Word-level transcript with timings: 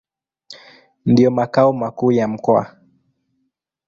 Ndio 1.05 1.31
makao 1.31 1.73
makuu 1.73 2.11
ya 2.11 2.27
mkoa. 2.27 2.77